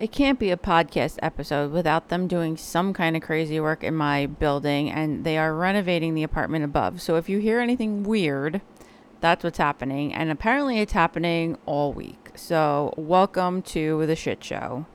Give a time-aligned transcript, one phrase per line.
[0.00, 3.94] It can't be a podcast episode without them doing some kind of crazy work in
[3.94, 7.02] my building, and they are renovating the apartment above.
[7.02, 8.62] So if you hear anything weird,
[9.20, 10.14] that's what's happening.
[10.14, 12.30] And apparently, it's happening all week.
[12.34, 14.86] So, welcome to the shit show.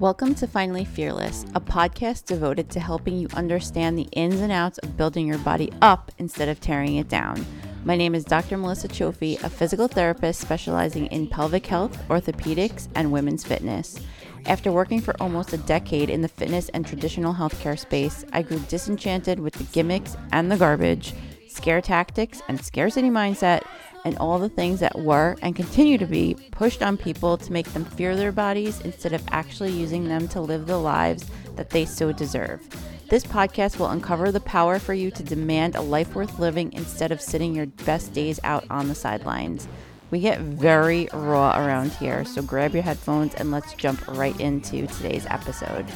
[0.00, 4.76] Welcome to Finally Fearless, a podcast devoted to helping you understand the ins and outs
[4.80, 7.46] of building your body up instead of tearing it down.
[7.86, 8.56] My name is Dr.
[8.56, 14.00] Melissa Cioffi, a physical therapist specializing in pelvic health, orthopedics, and women's fitness.
[14.46, 18.58] After working for almost a decade in the fitness and traditional healthcare space, I grew
[18.58, 21.14] disenchanted with the gimmicks and the garbage,
[21.48, 23.62] scare tactics and scarcity mindset,
[24.04, 27.72] and all the things that were and continue to be pushed on people to make
[27.72, 31.84] them fear their bodies instead of actually using them to live the lives that they
[31.84, 32.68] so deserve.
[33.08, 37.12] This podcast will uncover the power for you to demand a life worth living instead
[37.12, 39.68] of sitting your best days out on the sidelines.
[40.10, 44.88] We get very raw around here, so grab your headphones and let's jump right into
[44.88, 45.86] today's episode.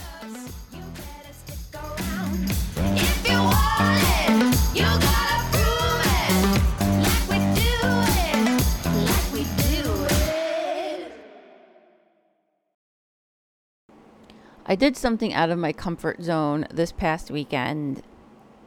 [14.70, 18.02] I did something out of my comfort zone this past weekend,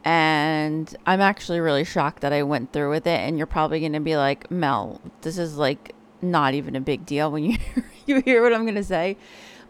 [0.04, 3.20] and I'm actually really shocked that I went through with it.
[3.20, 7.06] And you're probably going to be like, Mel, this is like not even a big
[7.06, 7.56] deal when you
[8.06, 9.16] you hear what I'm going to say.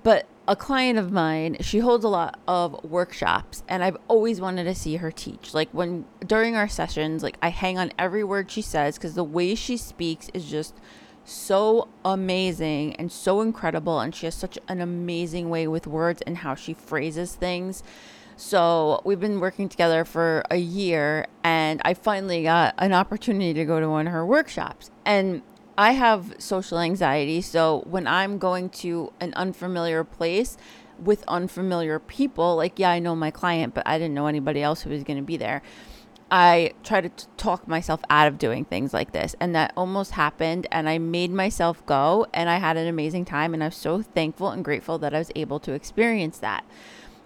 [0.03, 4.65] But a client of mine, she holds a lot of workshops, and I've always wanted
[4.65, 5.55] to see her teach.
[5.55, 9.23] Like when during our sessions, like I hang on every word she says because the
[9.23, 10.75] way she speaks is just
[11.25, 16.39] so amazing and so incredible and she has such an amazing way with words and
[16.39, 17.83] how she phrases things.
[18.37, 23.65] So we've been working together for a year and i finally got an opportunity to
[23.65, 24.91] go to one of her workshops.
[25.05, 25.43] And
[25.77, 30.57] i have social anxiety so when i'm going to an unfamiliar place
[30.99, 34.83] with unfamiliar people like yeah i know my client but i didn't know anybody else
[34.83, 35.63] who was going to be there
[36.31, 39.37] I try to t- talk myself out of doing things like this.
[39.41, 40.67] And that almost happened.
[40.73, 42.27] And I made myself go.
[42.33, 43.55] And I had an amazing time.
[43.55, 46.65] And I'm so thankful and grateful that I was able to experience that.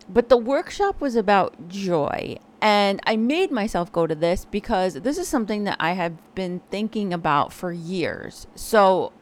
[0.09, 2.39] But the workshop was about joy.
[2.61, 6.61] And I made myself go to this because this is something that I have been
[6.71, 8.47] thinking about for years.
[8.55, 9.13] So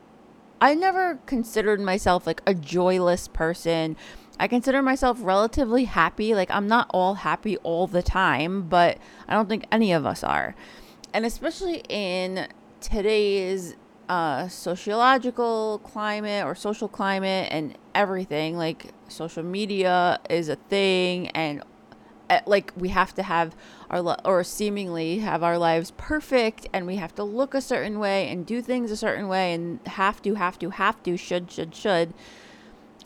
[0.61, 3.97] I never considered myself like a joyless person
[4.39, 6.35] I consider myself relatively happy.
[6.35, 10.23] Like, I'm not all happy all the time, but I don't think any of us
[10.23, 10.55] are.
[11.15, 12.47] And especially in
[12.81, 13.77] today's
[14.09, 21.63] uh, sociological climate or social climate and everything, like, social media is a thing, and
[22.29, 23.57] uh, like, we have to have
[23.89, 27.99] our, li- or seemingly have our lives perfect, and we have to look a certain
[27.99, 31.51] way and do things a certain way, and have to, have to, have to, should,
[31.51, 32.13] should, should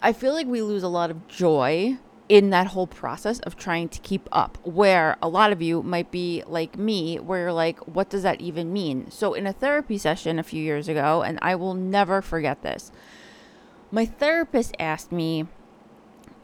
[0.02, 1.98] I feel like we lose a lot of joy
[2.30, 6.10] in that whole process of trying to keep up, where a lot of you might
[6.10, 9.10] be like me, where you're like, what does that even mean?
[9.10, 12.92] So, in a therapy session a few years ago, and I will never forget this,
[13.90, 15.48] my therapist asked me,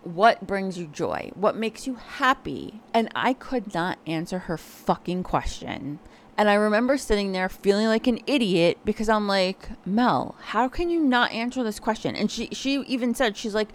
[0.03, 1.31] What brings you joy?
[1.35, 2.81] What makes you happy?
[2.93, 6.01] And I could not answer her fucking question.
[6.39, 10.91] And I remember sitting there feeling like an idiot because I'm like, Mel, how can
[10.91, 12.15] you not answer this question?
[12.15, 13.71] And she she even said she's like,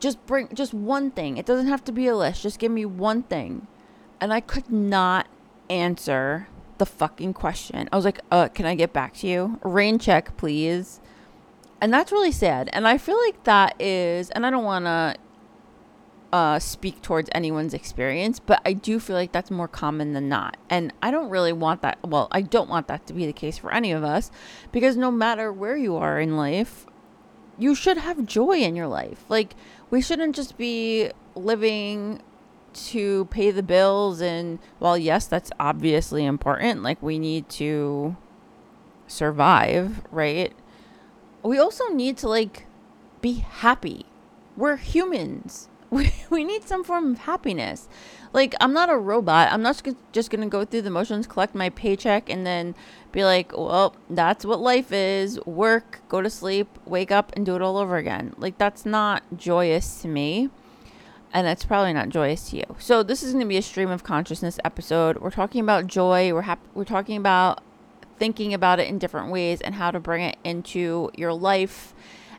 [0.00, 1.36] just bring just one thing.
[1.36, 2.42] It doesn't have to be a list.
[2.42, 3.66] Just give me one thing.
[4.20, 5.26] And I could not
[5.68, 6.48] answer
[6.78, 7.88] the fucking question.
[7.92, 9.58] I was like, uh, can I get back to you?
[9.62, 11.00] Rain check, please.
[11.80, 12.70] And that's really sad.
[12.72, 15.16] And I feel like that is, and I don't want to
[16.36, 20.58] uh, speak towards anyone's experience, but I do feel like that's more common than not.
[20.68, 21.98] And I don't really want that.
[22.06, 24.30] Well, I don't want that to be the case for any of us
[24.70, 26.84] because no matter where you are in life,
[27.56, 29.24] you should have joy in your life.
[29.30, 29.54] Like,
[29.88, 32.20] we shouldn't just be living
[32.90, 34.20] to pay the bills.
[34.20, 38.14] And while, yes, that's obviously important, like, we need to
[39.06, 40.52] survive, right?
[41.42, 42.66] We also need to, like,
[43.22, 44.04] be happy.
[44.54, 45.70] We're humans
[46.30, 47.88] we, need some form of happiness.
[48.32, 49.52] Like, I'm not a robot.
[49.52, 49.82] I'm not
[50.12, 52.74] just going to go through the motions, collect my paycheck, and then
[53.12, 57.56] be like, well, that's what life is work, go to sleep, wake up, and do
[57.56, 58.34] it all over again.
[58.36, 60.50] Like, that's not joyous to me.
[61.32, 62.76] And that's probably not joyous to you.
[62.78, 65.18] So, this is going to be a stream of consciousness episode.
[65.18, 66.32] We're talking about joy.
[66.32, 67.62] We're, hap- we're talking about
[68.18, 71.94] thinking about it in different ways and how to bring it into your life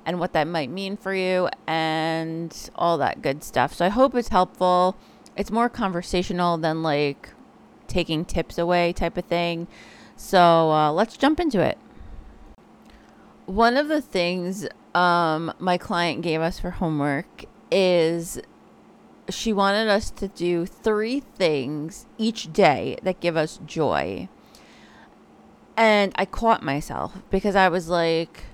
[0.08, 3.74] and what that might mean for you and all that good stuff.
[3.74, 4.96] So I hope it's helpful.
[5.36, 7.32] It's more conversational than like
[7.88, 9.68] taking tips away type of thing.
[10.16, 11.78] So uh, let's jump into it.
[13.46, 14.66] One of the things
[14.96, 18.40] um, my client gave us for homework is
[19.30, 24.30] she wanted us to do three things each day that give us joy.
[25.76, 28.46] And I caught myself because I was like,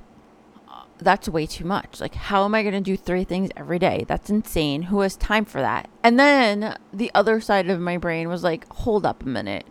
[1.03, 1.99] that's way too much.
[2.01, 4.05] Like, how am I going to do three things every day?
[4.07, 4.83] That's insane.
[4.83, 5.89] Who has time for that?
[6.03, 9.65] And then the other side of my brain was like, hold up a minute.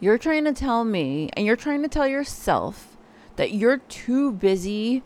[0.00, 2.96] You're trying to tell me, and you're trying to tell yourself
[3.36, 5.02] that you're too busy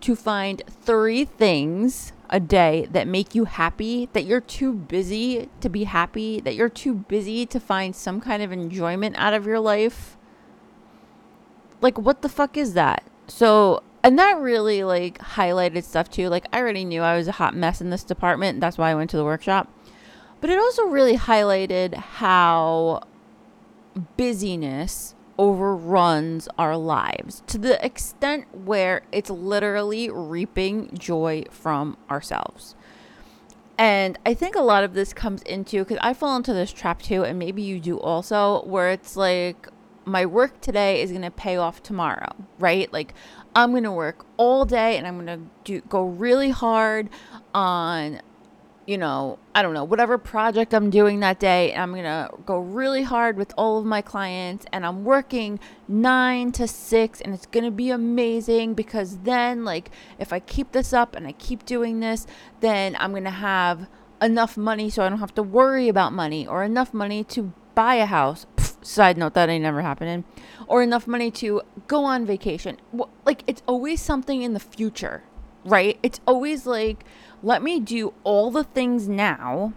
[0.00, 5.68] to find three things a day that make you happy, that you're too busy to
[5.68, 9.60] be happy, that you're too busy to find some kind of enjoyment out of your
[9.60, 10.16] life.
[11.80, 13.04] Like, what the fuck is that?
[13.26, 16.30] So, and that really like highlighted stuff too.
[16.30, 18.58] Like, I already knew I was a hot mess in this department.
[18.58, 19.70] That's why I went to the workshop.
[20.40, 23.02] But it also really highlighted how
[24.16, 32.76] busyness overruns our lives to the extent where it's literally reaping joy from ourselves.
[33.76, 37.02] And I think a lot of this comes into because I fall into this trap
[37.02, 39.68] too, and maybe you do also, where it's like
[40.08, 42.90] my work today is going to pay off tomorrow, right?
[42.92, 43.14] Like
[43.58, 47.08] I'm going to work all day and I'm going to do go really hard
[47.52, 48.20] on
[48.86, 52.30] you know, I don't know, whatever project I'm doing that day, And I'm going to
[52.46, 57.34] go really hard with all of my clients and I'm working 9 to 6 and
[57.34, 61.32] it's going to be amazing because then like if I keep this up and I
[61.32, 62.26] keep doing this,
[62.60, 63.88] then I'm going to have
[64.22, 67.96] enough money so I don't have to worry about money or enough money to buy
[67.96, 68.46] a house.
[68.82, 70.24] Side note that ain't never happening.
[70.66, 72.78] Or enough money to go on vacation.
[73.24, 75.24] Like it's always something in the future,
[75.64, 75.98] right?
[76.02, 77.04] It's always like
[77.42, 79.72] let me do all the things now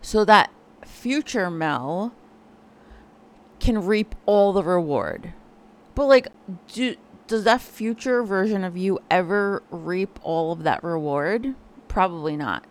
[0.00, 0.50] so that
[0.84, 2.14] future Mel
[3.58, 5.34] can reap all the reward.
[5.94, 6.28] But like
[6.72, 6.96] do
[7.26, 11.54] does that future version of you ever reap all of that reward?
[11.86, 12.64] Probably not.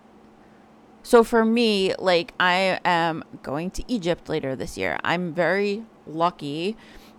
[1.04, 5.00] So for me, like I am going to Egypt later this year.
[5.04, 6.76] I'm very lucky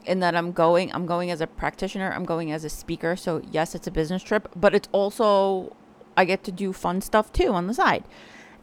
[0.06, 3.16] in that I'm going I'm going as a practitioner, I'm going as a speaker.
[3.16, 5.76] So yes, it's a business trip, but it's also
[6.16, 8.04] I get to do fun stuff too on the side.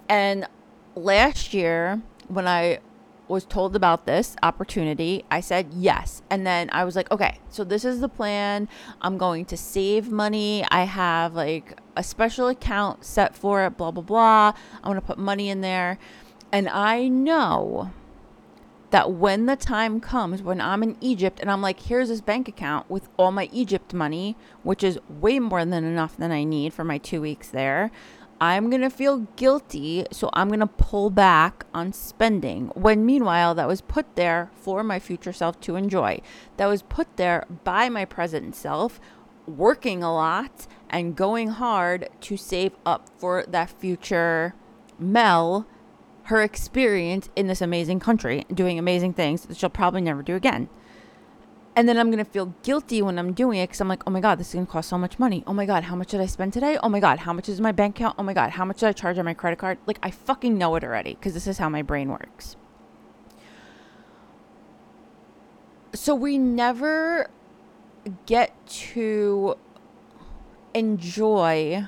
[0.09, 0.47] And
[0.95, 2.79] last year, when I
[3.27, 6.21] was told about this opportunity, I said yes.
[6.29, 8.67] And then I was like, okay, so this is the plan.
[9.01, 10.65] I'm going to save money.
[10.69, 14.53] I have like a special account set for it, blah, blah, blah.
[14.75, 15.99] I'm going to put money in there.
[16.51, 17.91] And I know
[18.89, 22.47] that when the time comes when I'm in Egypt and I'm like, here's this bank
[22.47, 26.73] account with all my Egypt money, which is way more than enough than I need
[26.73, 27.91] for my two weeks there,
[28.39, 30.05] I'm going to feel guilty.
[30.11, 32.67] So I'm going to pull back on spending.
[32.75, 36.21] When meanwhile, that was put there for my future self to enjoy.
[36.57, 38.99] That was put there by my present self,
[39.45, 44.53] working a lot and going hard to save up for that future
[44.99, 45.67] Mel
[46.23, 50.67] her experience in this amazing country, doing amazing things that she'll probably never do again.
[51.77, 54.09] And then I'm going to feel guilty when I'm doing it because I'm like, oh
[54.09, 55.43] my God, this is going to cost so much money.
[55.45, 56.79] Oh my God, how much did I spend today?
[56.81, 58.15] Oh my God, how much is my bank account?
[58.17, 59.77] Oh my God, how much did I charge on my credit card?
[59.85, 62.55] Like, I fucking know it already because this is how my brain works.
[65.93, 67.29] So we never
[68.25, 69.55] get to
[70.73, 71.85] enjoy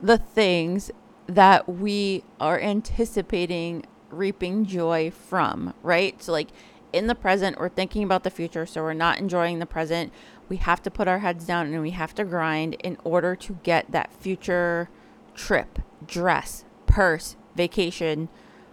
[0.00, 0.92] the things
[1.26, 6.22] that we are anticipating reaping joy from, right?
[6.22, 6.50] So, like
[6.96, 10.12] in the present, we're thinking about the future, so we're not enjoying the present.
[10.48, 13.58] We have to put our heads down and we have to grind in order to
[13.62, 14.88] get that future
[15.34, 18.28] trip, dress, purse, vacation,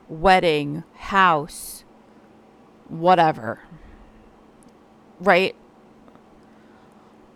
[0.08, 1.84] wedding, house,
[2.88, 3.62] whatever.
[5.20, 5.56] Right?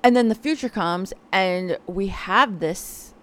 [0.04, 3.14] And then the future comes and we have this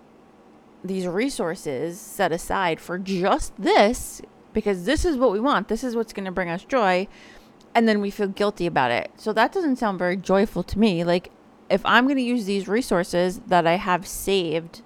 [0.83, 4.21] these resources set aside for just this
[4.52, 5.68] because this is what we want.
[5.68, 7.09] This is what's going to bring us joy.
[7.75, 9.11] And then we feel guilty about it.
[9.16, 11.02] So that doesn't sound very joyful to me.
[11.02, 11.31] Like,
[11.69, 14.83] if I'm going to use these resources that I have saved,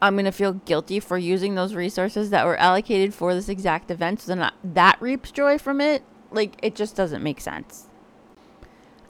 [0.00, 3.90] I'm going to feel guilty for using those resources that were allocated for this exact
[3.90, 4.20] event.
[4.20, 6.04] So then that reaps joy from it.
[6.30, 7.88] Like, it just doesn't make sense.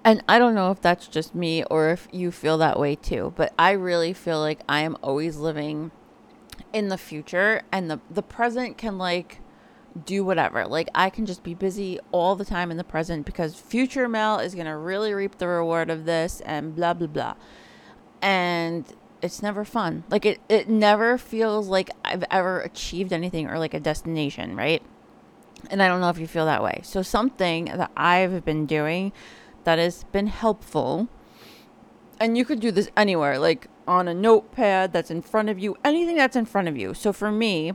[0.04, 3.32] And I don't know if that's just me or if you feel that way too,
[3.36, 5.92] but I really feel like I am always living
[6.72, 9.38] in the future and the the present can like
[10.04, 10.66] do whatever.
[10.66, 14.38] Like I can just be busy all the time in the present because future Mel
[14.38, 17.34] is going to really reap the reward of this and blah blah blah.
[18.20, 18.84] And
[19.20, 20.04] it's never fun.
[20.10, 24.82] Like it it never feels like I've ever achieved anything or like a destination, right?
[25.70, 26.80] And I don't know if you feel that way.
[26.82, 29.12] So something that I've been doing
[29.64, 31.08] that has been helpful
[32.18, 35.76] and you could do this anywhere, like on a notepad that's in front of you,
[35.84, 36.94] anything that's in front of you.
[36.94, 37.72] So for me,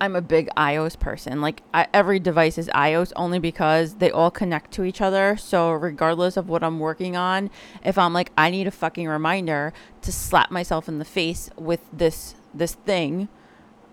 [0.00, 1.40] I'm a big iOS person.
[1.40, 5.36] Like I, every device is iOS only because they all connect to each other.
[5.36, 7.50] So regardless of what I'm working on,
[7.84, 11.80] if I'm like I need a fucking reminder to slap myself in the face with
[11.92, 13.28] this this thing,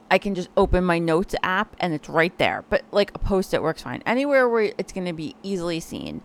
[0.10, 2.64] I can just open my notes app and it's right there.
[2.70, 4.04] But like a post-it works fine.
[4.06, 6.22] Anywhere where it's going to be easily seen.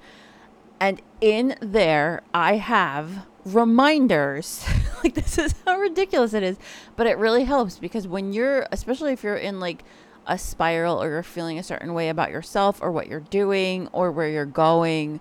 [0.81, 4.65] And in there, I have reminders.
[5.05, 6.59] like, this is how ridiculous it is.
[6.97, 9.85] But it really helps because when you're, especially if you're in like
[10.27, 14.13] a spiral or you're feeling a certain way about yourself or what you're doing or
[14.13, 15.21] where you're going,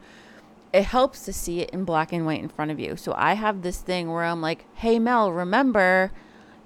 [0.73, 2.95] it helps to see it in black and white in front of you.
[2.95, 6.11] So I have this thing where I'm like, hey, Mel, remember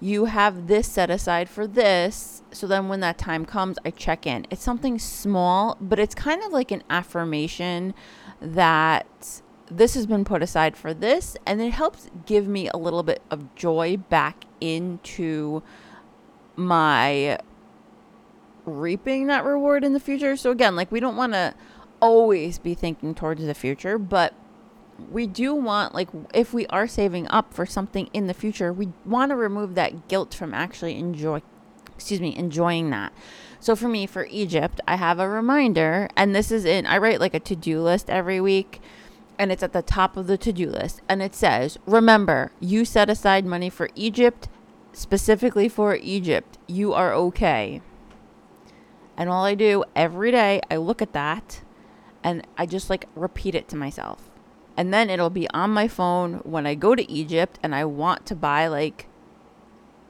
[0.01, 2.41] you have this set aside for this.
[2.51, 4.47] So then when that time comes, I check in.
[4.49, 7.93] It's something small, but it's kind of like an affirmation
[8.41, 13.03] that this has been put aside for this and it helps give me a little
[13.03, 15.63] bit of joy back into
[16.57, 17.37] my
[18.65, 20.35] reaping that reward in the future.
[20.35, 21.53] So again, like we don't want to
[22.01, 24.33] always be thinking towards the future, but
[25.09, 28.89] we do want like if we are saving up for something in the future, we
[29.05, 31.41] want to remove that guilt from actually enjoy
[31.95, 33.13] excuse me, enjoying that.
[33.59, 37.19] So for me, for Egypt, I have a reminder, and this is in, I write
[37.19, 38.81] like a to do list every week,
[39.37, 41.01] and it's at the top of the to do list.
[41.07, 44.49] And it says, Remember, you set aside money for Egypt,
[44.93, 46.57] specifically for Egypt.
[46.67, 47.81] You are okay.
[49.15, 51.61] And all I do every day, I look at that
[52.23, 54.30] and I just like repeat it to myself.
[54.81, 58.25] And then it'll be on my phone when I go to Egypt and I want
[58.25, 59.05] to buy like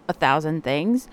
[0.08, 1.10] a thousand things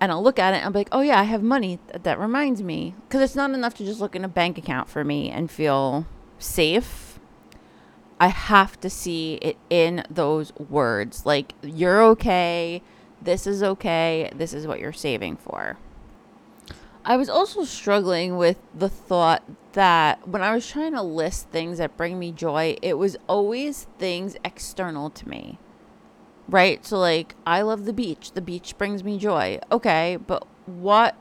[0.00, 1.80] and I'll look at it and I'll be like, oh yeah, I have money.
[1.88, 2.94] That, that reminds me.
[3.06, 6.06] Because it's not enough to just look in a bank account for me and feel
[6.38, 7.20] safe.
[8.18, 11.26] I have to see it in those words.
[11.26, 12.82] Like, you're okay.
[13.20, 14.30] This is okay.
[14.34, 15.76] This is what you're saving for.
[17.04, 19.42] I was also struggling with the thought
[19.72, 23.88] that when I was trying to list things that bring me joy, it was always
[23.98, 25.58] things external to me
[26.48, 26.84] right?
[26.84, 28.32] So like I love the beach.
[28.32, 29.58] The beach brings me joy.
[29.70, 31.16] Okay, but what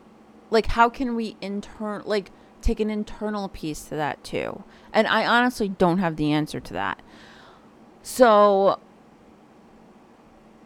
[0.52, 4.64] like how can we intern like take an internal piece to that too?
[4.94, 7.02] And I honestly don't have the answer to that.
[8.04, 8.80] So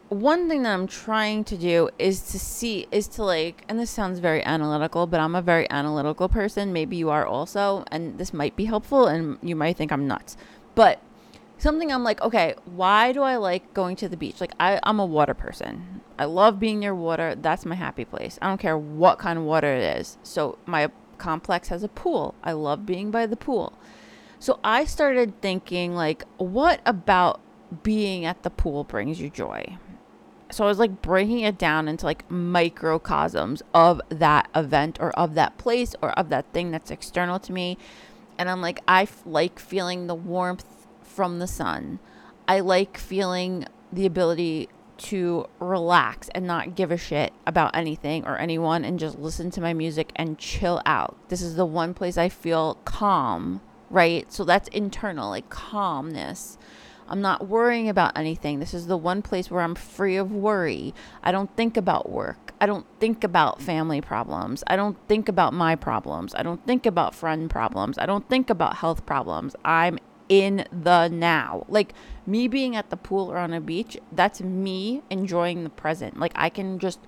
[0.10, 3.90] one thing that I'm trying to do is to see is to like and this
[3.90, 6.74] sounds very analytical, but I'm a very analytical person.
[6.74, 10.38] Maybe you are also, and this might be helpful and you might think I'm nuts.
[10.76, 11.02] But
[11.58, 14.40] something I'm like, okay, why do I like going to the beach?
[14.40, 16.02] Like I, I'm a water person.
[16.20, 17.36] I love being near water.
[17.36, 18.38] That's my happy place.
[18.42, 20.18] I don't care what kind of water it is.
[20.24, 22.36] So my complex has a pool.
[22.44, 23.74] I love being by the pool.
[24.38, 27.42] So I started thinking like, what about
[27.84, 29.78] being at the pool brings you joy?
[30.52, 35.34] So I was like breaking it down into like microcosms of that event or of
[35.36, 37.78] that place or of that thing that's external to me.
[38.38, 40.66] And I'm like, I f- like feeling the warmth
[41.02, 42.00] from the sun.
[42.48, 48.38] I like feeling the ability to relax and not give a shit about anything or
[48.38, 51.18] anyone and just listen to my music and chill out.
[51.30, 54.32] This is the one place I feel calm, right?
[54.32, 56.58] So that's internal, like calmness.
[57.08, 58.60] I'm not worrying about anything.
[58.60, 60.94] This is the one place where I'm free of worry.
[61.24, 62.54] I don't think about work.
[62.60, 64.64] I don't think about family problems.
[64.68, 66.34] I don't think about my problems.
[66.34, 67.98] I don't think about friend problems.
[67.98, 69.56] I don't think about health problems.
[69.64, 71.66] I'm in the now.
[71.68, 71.94] Like
[72.26, 76.20] me being at the pool or on a beach, that's me enjoying the present.
[76.20, 77.00] Like I can just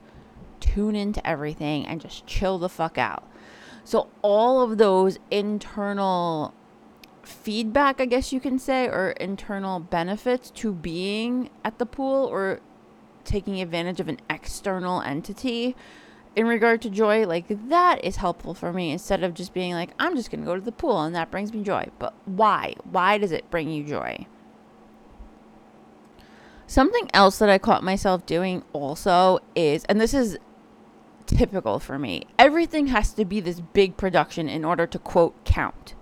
[0.60, 3.27] tune into everything and just chill the fuck out.
[3.84, 6.54] So all of those internal
[7.27, 12.62] feedback, I guess you can say, or internal benefits to being at the pool or
[13.24, 15.75] taking advantage of an external entity
[16.36, 19.89] in regard to joy, like that is helpful for me instead of just being like,
[20.00, 21.88] I'm just going to go to the pool and that brings me joy.
[22.00, 22.75] But why?
[22.84, 24.27] Why does it bring you joy?
[26.67, 30.38] Something else that I caught myself doing also is, and this is
[31.25, 35.96] typical for me, everything has to be this big production in order to quote count.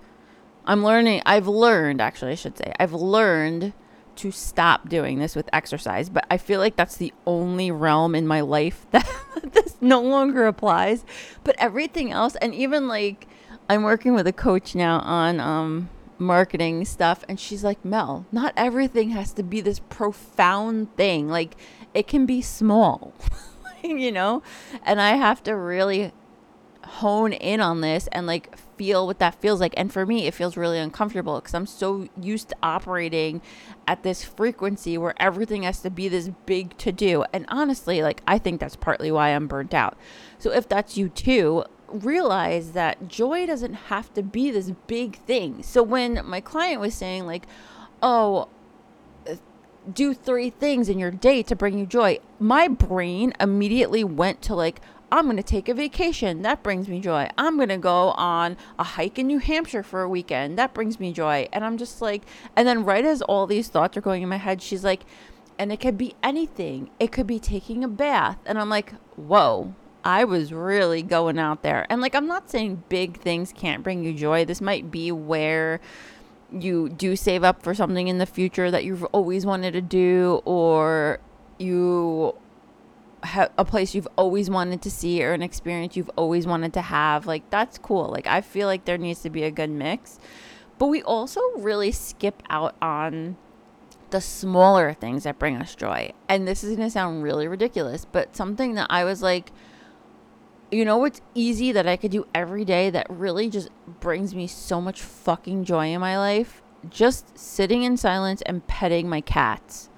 [0.66, 3.72] I'm learning, I've learned, actually, I should say, I've learned
[4.16, 8.26] to stop doing this with exercise, but I feel like that's the only realm in
[8.26, 9.06] my life that
[9.52, 11.04] this no longer applies.
[11.44, 13.28] But everything else, and even like
[13.68, 18.52] I'm working with a coach now on um, marketing stuff, and she's like, Mel, not
[18.56, 21.28] everything has to be this profound thing.
[21.28, 21.56] Like
[21.94, 23.14] it can be small,
[23.84, 24.42] you know?
[24.82, 26.12] And I have to really
[26.86, 29.74] hone in on this and like feel what that feels like.
[29.76, 33.42] And for me, it feels really uncomfortable because I'm so used to operating
[33.86, 37.24] at this frequency where everything has to be this big to do.
[37.32, 39.96] And honestly, like I think that's partly why I'm burnt out.
[40.38, 45.62] So if that's you too, realize that joy doesn't have to be this big thing.
[45.62, 47.46] So when my client was saying like,
[48.02, 48.48] "Oh,
[49.92, 54.54] do three things in your day to bring you joy," my brain immediately went to
[54.54, 56.42] like, I'm going to take a vacation.
[56.42, 57.28] That brings me joy.
[57.38, 60.58] I'm going to go on a hike in New Hampshire for a weekend.
[60.58, 61.48] That brings me joy.
[61.52, 62.22] And I'm just like,
[62.56, 65.04] and then right as all these thoughts are going in my head, she's like,
[65.58, 66.90] and it could be anything.
[66.98, 68.38] It could be taking a bath.
[68.44, 71.86] And I'm like, whoa, I was really going out there.
[71.88, 74.44] And like, I'm not saying big things can't bring you joy.
[74.44, 75.80] This might be where
[76.52, 80.42] you do save up for something in the future that you've always wanted to do,
[80.44, 81.20] or
[81.58, 82.34] you
[83.26, 86.80] ha- a place you've always wanted to see or an experience you've always wanted to
[86.80, 87.26] have.
[87.26, 88.08] Like, that's cool.
[88.08, 90.18] Like, I feel like there needs to be a good mix.
[90.78, 93.36] But we also really skip out on
[94.10, 96.12] the smaller things that bring us joy.
[96.28, 99.52] And this is going to sound really ridiculous, but something that I was like,
[100.70, 103.68] you know what's easy that I could do every day that really just
[104.00, 106.62] brings me so much fucking joy in my life?
[106.88, 109.90] Just sitting in silence and petting my cats.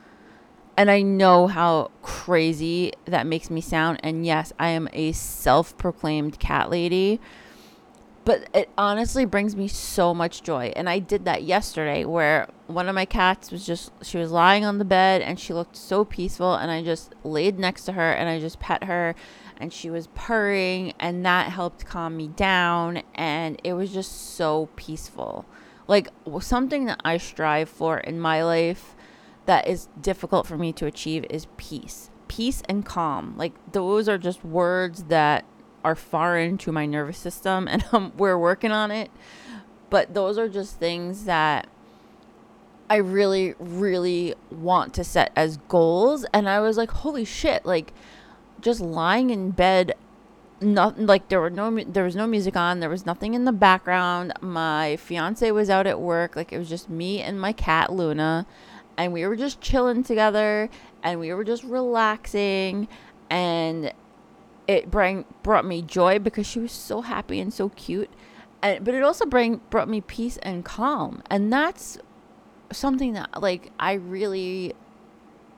[0.78, 3.98] And I know how crazy that makes me sound.
[4.04, 7.20] And yes, I am a self proclaimed cat lady.
[8.24, 10.72] But it honestly brings me so much joy.
[10.76, 14.64] And I did that yesterday where one of my cats was just, she was lying
[14.64, 16.54] on the bed and she looked so peaceful.
[16.54, 19.16] And I just laid next to her and I just pet her
[19.56, 20.92] and she was purring.
[21.00, 23.02] And that helped calm me down.
[23.16, 25.44] And it was just so peaceful.
[25.88, 28.94] Like something that I strive for in my life
[29.48, 32.10] that is difficult for me to achieve is peace.
[32.28, 33.34] Peace and calm.
[33.38, 35.46] Like those are just words that
[35.82, 39.10] are foreign to my nervous system and um, we're working on it.
[39.88, 41.66] But those are just things that
[42.90, 47.92] I really really want to set as goals and I was like holy shit like
[48.60, 49.94] just lying in bed
[50.60, 53.52] nothing like there were no there was no music on there was nothing in the
[53.52, 57.92] background my fiance was out at work like it was just me and my cat
[57.92, 58.46] Luna
[58.98, 60.68] and we were just chilling together
[61.02, 62.88] and we were just relaxing
[63.30, 63.92] and
[64.66, 68.10] it bring, brought me joy because she was so happy and so cute.
[68.60, 71.22] And but it also bring brought me peace and calm.
[71.30, 71.96] And that's
[72.72, 74.74] something that like I really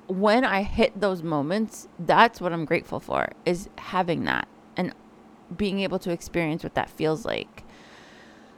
[0.07, 4.93] when I hit those moments that's what I'm grateful for is having that and
[5.57, 7.65] being able to experience what that feels like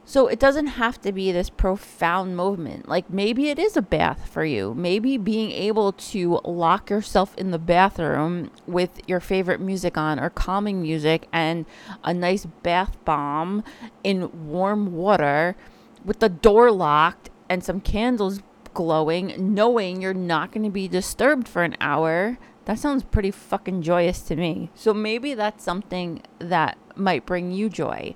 [0.05, 2.89] so it doesn't have to be this profound movement.
[2.89, 4.75] Like maybe it is a bath for you.
[4.75, 10.31] Maybe being able to lock yourself in the bathroom with your favorite music on or
[10.31, 11.67] calming music and
[12.03, 13.63] a nice bath bomb
[14.03, 15.57] in warm water
[16.05, 18.41] with the door locked and some candles
[18.75, 22.39] glowing, knowing you're not going to be disturbed for an hour.
[22.65, 24.71] That sounds pretty fucking joyous to me.
[24.75, 28.15] So maybe that's something that might bring you joy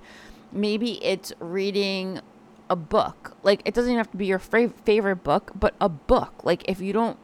[0.51, 2.21] maybe it's reading
[2.69, 3.37] a book.
[3.43, 6.43] Like it doesn't have to be your fra- favorite book, but a book.
[6.43, 7.17] Like if you don't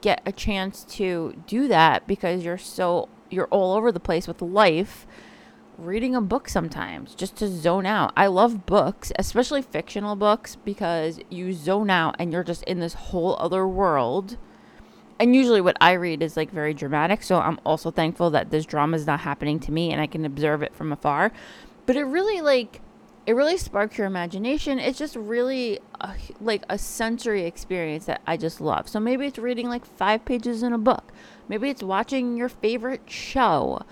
[0.00, 4.40] get a chance to do that because you're so you're all over the place with
[4.40, 5.06] life,
[5.78, 8.12] reading a book sometimes just to zone out.
[8.16, 12.94] I love books, especially fictional books because you zone out and you're just in this
[12.94, 14.36] whole other world.
[15.18, 18.66] And usually what I read is like very dramatic, so I'm also thankful that this
[18.66, 21.32] drama is not happening to me and I can observe it from afar
[21.86, 22.80] but it really like
[23.26, 24.78] it really sparks your imagination.
[24.78, 28.88] It's just really a, like a sensory experience that I just love.
[28.88, 31.12] So maybe it's reading like five pages in a book.
[31.48, 33.82] Maybe it's watching your favorite show.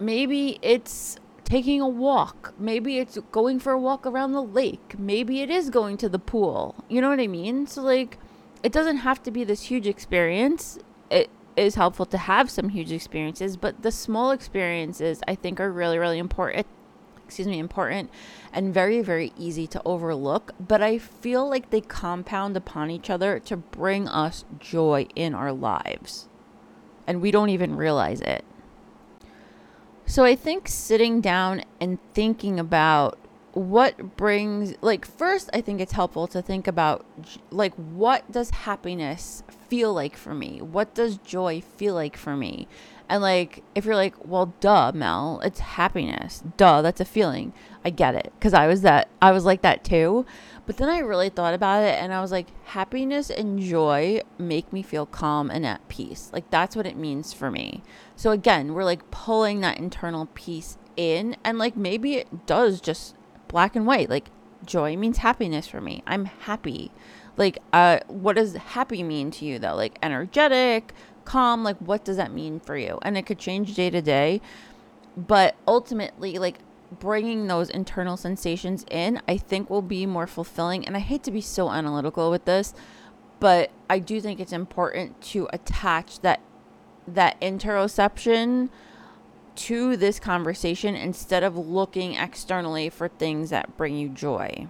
[0.00, 2.54] Maybe it's taking a walk.
[2.58, 4.98] Maybe it's going for a walk around the lake.
[4.98, 6.74] Maybe it is going to the pool.
[6.88, 7.66] You know what I mean?
[7.66, 8.16] So like
[8.62, 10.78] it doesn't have to be this huge experience.
[11.10, 15.70] It is helpful to have some huge experiences, but the small experiences I think are
[15.70, 16.66] really really important
[17.28, 18.10] excuse me, important
[18.54, 23.38] and very, very easy to overlook, but I feel like they compound upon each other
[23.40, 26.26] to bring us joy in our lives.
[27.06, 28.46] And we don't even realize it.
[30.06, 33.18] So I think sitting down and thinking about
[33.52, 37.04] what brings like first I think it's helpful to think about
[37.50, 40.62] like what does happiness feel like for me?
[40.62, 42.68] What does joy feel like for me?
[43.08, 46.42] And like, if you're like, well, duh, Mel, it's happiness.
[46.56, 47.52] Duh, that's a feeling.
[47.84, 48.32] I get it.
[48.40, 50.26] Cause I was that, I was like that too.
[50.66, 54.70] But then I really thought about it and I was like, happiness and joy make
[54.70, 56.28] me feel calm and at peace.
[56.32, 57.82] Like that's what it means for me.
[58.16, 63.14] So again, we're like pulling that internal peace in and like maybe it does just
[63.46, 64.10] black and white.
[64.10, 64.28] Like
[64.66, 66.02] joy means happiness for me.
[66.06, 66.92] I'm happy.
[67.38, 69.76] Like uh what does happy mean to you though?
[69.76, 70.92] Like energetic,
[71.28, 72.98] calm, like what does that mean for you?
[73.02, 74.40] And it could change day to day.
[75.14, 76.60] But ultimately like
[76.90, 80.86] bringing those internal sensations in, I think will be more fulfilling.
[80.86, 82.72] And I hate to be so analytical with this,
[83.40, 86.40] but I do think it's important to attach that
[87.06, 88.68] that interoception
[89.54, 94.68] to this conversation instead of looking externally for things that bring you joy.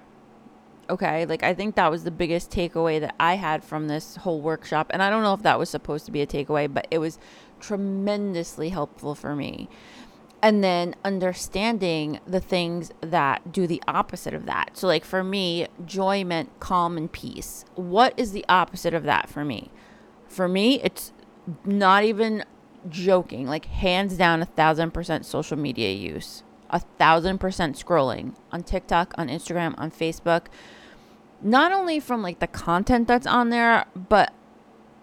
[0.90, 4.40] Okay, like I think that was the biggest takeaway that I had from this whole
[4.40, 4.86] workshop.
[4.90, 7.18] And I don't know if that was supposed to be a takeaway, but it was
[7.60, 9.68] tremendously helpful for me
[10.42, 14.76] and then understanding the things that do the opposite of that.
[14.76, 17.64] So, like for me, joy meant calm and peace.
[17.74, 19.70] What is the opposite of that for me?
[20.28, 21.12] For me, it's
[21.64, 22.44] not even
[22.88, 28.62] joking, like hands down, a thousand percent social media use, a thousand percent scrolling on
[28.62, 30.46] TikTok, on Instagram, on Facebook.
[31.40, 34.32] Not only from like the content that's on there, but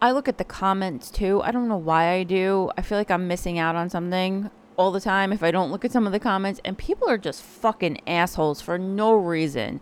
[0.01, 1.41] I look at the comments too.
[1.43, 2.69] I don't know why I do.
[2.77, 5.85] I feel like I'm missing out on something all the time if I don't look
[5.85, 9.79] at some of the comments, and people are just fucking assholes for no reason.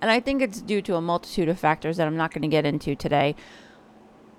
[0.00, 2.48] And I think it's due to a multitude of factors that I'm not going to
[2.48, 3.34] get into today.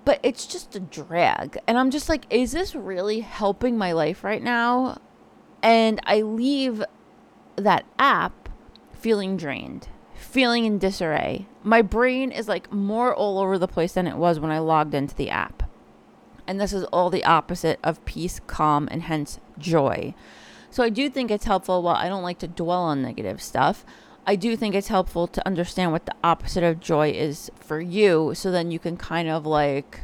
[0.04, 1.58] But it's just a drag.
[1.66, 5.00] And I'm just like, is this really helping my life right now?
[5.62, 6.82] And I leave
[7.56, 8.48] that app
[8.92, 9.88] feeling drained,
[10.38, 11.44] feeling in disarray.
[11.64, 14.94] My brain is like more all over the place than it was when I logged
[14.94, 15.64] into the app.
[16.46, 20.14] And this is all the opposite of peace, calm, and hence joy.
[20.70, 21.82] So I do think it's helpful.
[21.82, 23.84] While I don't like to dwell on negative stuff,
[24.28, 28.30] I do think it's helpful to understand what the opposite of joy is for you.
[28.36, 30.02] So then you can kind of like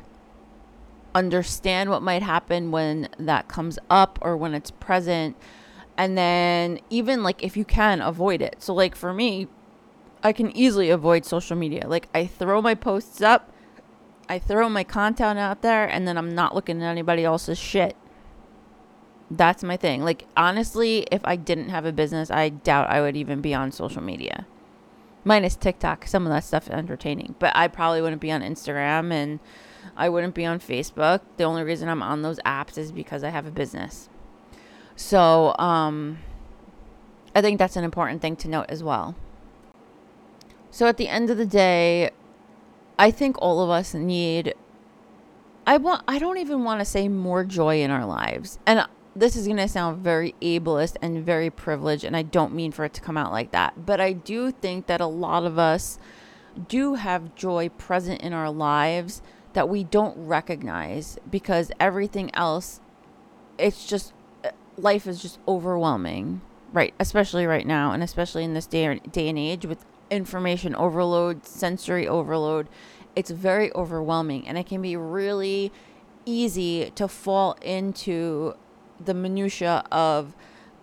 [1.14, 5.36] understand what might happen when that comes up or when it's present.
[5.96, 8.56] And then even like if you can avoid it.
[8.58, 9.46] So, like for me,
[10.24, 11.86] I can easily avoid social media.
[11.86, 13.52] Like I throw my posts up
[14.28, 17.96] I throw my content out there and then I'm not looking at anybody else's shit.
[19.30, 20.02] That's my thing.
[20.02, 23.72] Like, honestly, if I didn't have a business, I doubt I would even be on
[23.72, 24.46] social media.
[25.24, 26.06] Minus TikTok.
[26.06, 27.34] Some of that stuff is entertaining.
[27.38, 29.40] But I probably wouldn't be on Instagram and
[29.96, 31.20] I wouldn't be on Facebook.
[31.36, 34.08] The only reason I'm on those apps is because I have a business.
[34.96, 36.18] So, um,
[37.34, 39.16] I think that's an important thing to note as well.
[40.74, 42.10] So, at the end of the day,
[42.98, 44.54] I think all of us need
[45.64, 48.58] I want I don't even want to say more joy in our lives.
[48.66, 48.84] And
[49.14, 52.84] this is going to sound very ableist and very privileged and I don't mean for
[52.84, 56.00] it to come out like that, but I do think that a lot of us
[56.66, 62.80] do have joy present in our lives that we don't recognize because everything else
[63.58, 64.12] it's just
[64.76, 66.40] life is just overwhelming
[66.72, 71.46] right especially right now and especially in this day, day and age with information overload,
[71.46, 72.68] sensory overload.
[73.16, 75.72] It's very overwhelming and it can be really
[76.26, 78.54] easy to fall into
[79.04, 80.34] the minutia of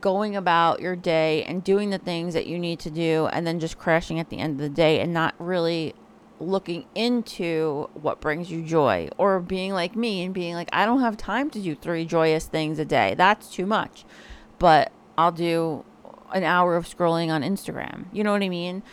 [0.01, 3.59] going about your day and doing the things that you need to do and then
[3.59, 5.93] just crashing at the end of the day and not really
[6.39, 11.01] looking into what brings you joy or being like me and being like I don't
[11.01, 13.13] have time to do three joyous things a day.
[13.15, 14.03] That's too much.
[14.57, 15.85] But I'll do
[16.33, 18.05] an hour of scrolling on Instagram.
[18.11, 18.83] You know what I mean?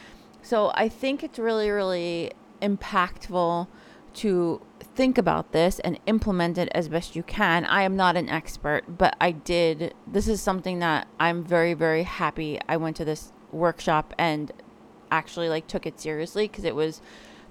[0.48, 2.32] So I think it's really, really
[2.62, 3.66] impactful
[4.14, 4.62] to
[4.94, 7.66] think about this and implement it as best you can.
[7.66, 9.92] I am not an expert, but I did.
[10.06, 14.50] This is something that I'm very, very happy I went to this workshop and
[15.10, 17.02] actually like took it seriously because it was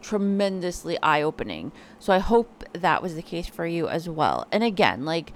[0.01, 1.73] tremendously eye opening.
[1.99, 4.47] So I hope that was the case for you as well.
[4.51, 5.33] And again, like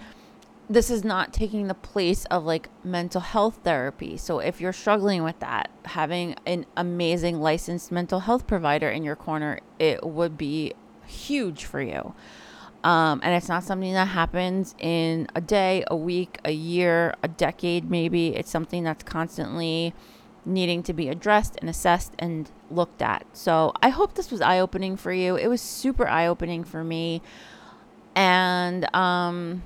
[0.71, 4.15] this is not taking the place of like mental health therapy.
[4.15, 9.17] So if you're struggling with that, having an amazing licensed mental health provider in your
[9.17, 10.73] corner, it would be
[11.05, 12.13] huge for you.
[12.85, 17.27] Um, and it's not something that happens in a day, a week, a year, a
[17.27, 18.29] decade, maybe.
[18.29, 19.93] It's something that's constantly
[20.45, 23.25] needing to be addressed and assessed and looked at.
[23.33, 25.35] So I hope this was eye opening for you.
[25.35, 27.21] It was super eye opening for me.
[28.15, 29.63] And, um,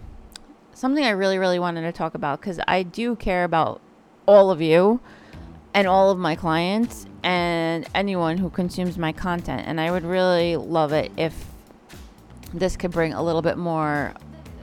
[0.75, 3.81] something I really, really wanted to talk about because I do care about
[4.27, 4.99] all of you
[5.73, 9.63] and all of my clients and anyone who consumes my content.
[9.65, 11.45] And I would really love it if
[12.53, 14.13] this could bring a little bit more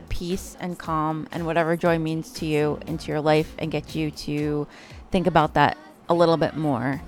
[0.08, 4.10] peace and calm and whatever joy means to you into your life and get you
[4.10, 4.66] to
[5.10, 5.76] think about that
[6.08, 7.02] a little bit more.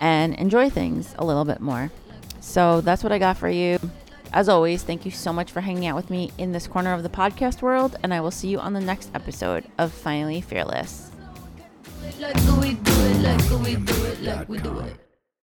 [0.00, 1.90] and enjoy things a little bit more.
[2.40, 3.80] So that's what I got for you.
[4.32, 7.02] As always, thank you so much for hanging out with me in this corner of
[7.02, 11.10] the podcast world, and I will see you on the next episode of Finally Fearless.